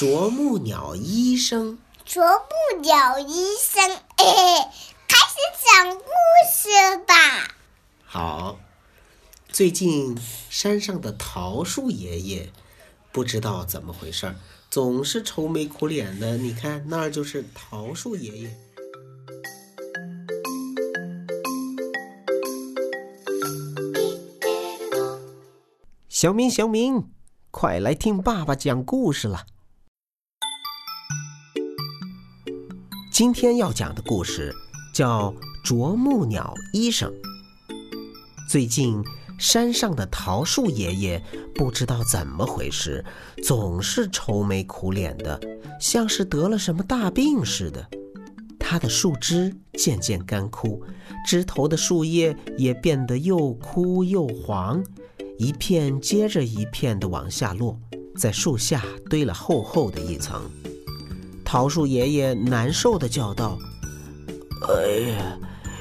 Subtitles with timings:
[0.00, 3.84] 啄木鸟医生，啄木鸟医生，
[4.16, 4.72] 哎，
[5.06, 6.04] 开始讲故
[6.50, 7.54] 事吧。
[8.06, 8.58] 好，
[9.50, 10.18] 最近
[10.48, 12.50] 山上的桃树爷爷
[13.12, 14.36] 不知道怎么回事儿，
[14.70, 16.38] 总是愁眉苦脸的。
[16.38, 18.56] 你看，那儿就是桃树爷爷。
[26.08, 27.10] 小明，小明，
[27.50, 29.44] 快来听爸爸讲故事了。
[33.20, 34.50] 今天要讲的故事
[34.94, 35.30] 叫
[35.62, 37.12] 《啄木鸟医生》。
[38.48, 39.04] 最近
[39.38, 41.22] 山上的桃树爷爷
[41.54, 43.04] 不知道怎么回事，
[43.44, 45.38] 总是愁眉苦脸的，
[45.78, 47.86] 像是得了什么大病似的。
[48.58, 50.82] 他的树枝渐渐干枯，
[51.26, 54.82] 枝头的树叶也变得又枯又黄，
[55.36, 57.78] 一片接着一片的往下落，
[58.16, 60.40] 在树下堆了厚厚的一层。
[61.50, 63.58] 桃树爷爷难受的叫道
[64.70, 65.36] ：“哎呀，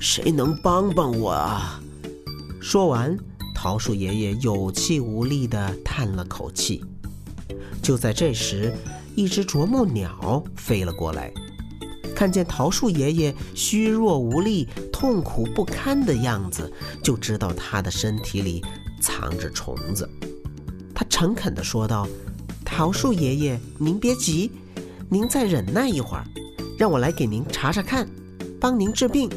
[0.00, 1.80] 谁能帮帮我啊？”
[2.60, 3.16] 说完，
[3.54, 6.84] 桃树爷爷有气无力的叹了口气。
[7.80, 8.74] 就在这时，
[9.14, 11.32] 一只啄木鸟飞了过来，
[12.12, 16.72] 看见桃树爷爷虚弱无力、痛苦不堪的样子，
[17.04, 18.64] 就知道他的身体里
[19.00, 20.10] 藏着虫子。
[20.92, 22.08] 他诚恳地说道
[22.66, 24.50] ：“桃树爷爷，您别急。”
[25.12, 26.24] 您再忍耐一会儿，
[26.78, 28.08] 让我来给您查查看，
[28.58, 29.28] 帮您治病。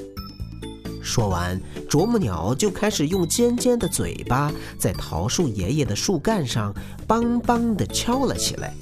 [1.04, 1.60] 说完，
[1.90, 6.74] 啄木鸟就开始用尖尖的嘴巴在桃树爷爷的树干上
[7.06, 8.74] 梆梆地敲了起来。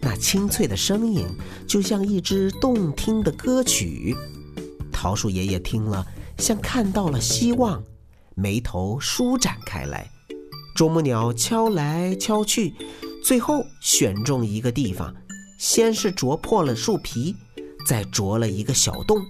[0.00, 1.26] 那清脆的声音
[1.66, 4.14] 就像一支动听的歌曲。
[4.92, 6.06] 桃树爷爷听了，
[6.38, 7.82] 像看到了希望，
[8.36, 10.08] 眉头舒展开来。
[10.78, 12.72] 啄木鸟敲来敲去，
[13.20, 15.12] 最后选中一个地方，
[15.58, 17.34] 先是啄破了树皮，
[17.84, 19.20] 再啄了一个小洞，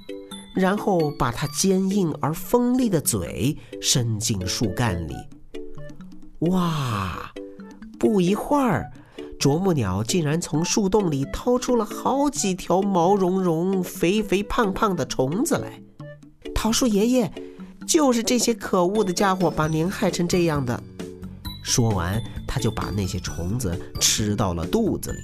[0.55, 5.15] 然后把它坚硬而锋利的嘴伸进树干里。
[6.51, 7.33] 哇！
[7.99, 8.93] 不一会儿，
[9.41, 15.81] 啄木鸟竟然从树洞里掏出了好几条毛茸茸、肥肥胖胖的虫子来。
[16.55, 17.33] 桃树爷爷，
[17.87, 20.83] 就是这些可恶的家伙把您害成这样的。
[21.63, 25.19] 说完，他就把那些虫子吃到了肚子里。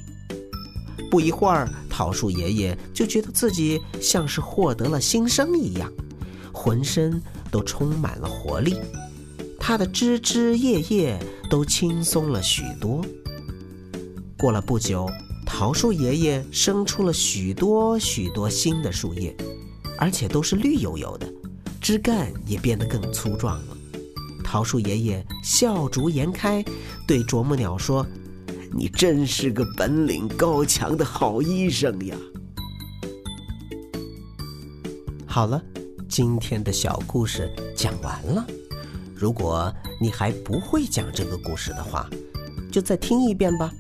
[1.11, 5.93] 不一会儿，桃树爷爷就觉得自己像是获得了新生一样，
[6.53, 8.77] 浑身都充满了活力，
[9.61, 11.19] 他的枝枝叶叶
[11.49, 13.05] 都轻松了许多。
[14.37, 15.09] 过了不久，
[15.47, 19.35] 桃树爷爷生出了许多许多新的树叶，
[19.97, 21.33] 而且都是绿油油的，
[21.81, 23.77] 枝干也变得更粗壮了。
[24.55, 26.65] 桃树爷爷笑逐颜开，
[27.09, 28.07] 对啄木鸟说
[28.73, 32.17] ：“你真是个本领高强的好医生呀！”
[35.27, 35.61] 好了，
[36.09, 38.47] 今天的小故事讲完了。
[39.13, 42.09] 如果你还不会讲这个故事的话，
[42.71, 43.73] 就再听一遍吧。